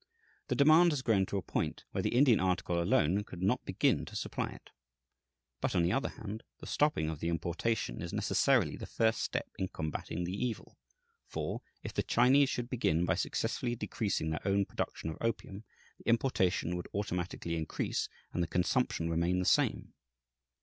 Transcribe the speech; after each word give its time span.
The 0.47 0.55
demand 0.55 0.93
has 0.93 1.03
grown 1.03 1.27
to 1.27 1.37
a 1.37 1.43
point 1.43 1.85
where 1.91 2.01
the 2.01 2.15
Indian 2.15 2.39
article 2.39 2.81
alone 2.81 3.23
could 3.23 3.43
not 3.43 3.63
begin 3.67 4.03
to 4.05 4.15
supply 4.15 4.49
it. 4.49 4.71
But, 5.59 5.75
on 5.75 5.83
the 5.83 5.91
other 5.91 6.09
hand, 6.09 6.41
the 6.57 6.65
stopping 6.65 7.07
of 7.07 7.19
the 7.19 7.29
importation 7.29 8.01
is 8.01 8.11
necessarily 8.11 8.75
the 8.75 8.87
first 8.87 9.21
step 9.21 9.47
in 9.59 9.67
combating 9.67 10.23
the 10.23 10.33
evil; 10.33 10.79
for, 11.27 11.61
if 11.83 11.93
the 11.93 12.01
Chinese 12.01 12.49
should 12.49 12.67
begin 12.67 13.05
by 13.05 13.13
successfully 13.13 13.75
decreasing 13.75 14.31
their 14.31 14.41
own 14.43 14.65
production 14.65 15.11
of 15.11 15.17
opium, 15.21 15.65
the 15.99 16.09
importation 16.09 16.75
would 16.75 16.87
automatically 16.95 17.55
increase, 17.55 18.09
and 18.33 18.49
consumption 18.49 19.07
remain 19.07 19.37
the 19.37 19.45
same. 19.45 19.93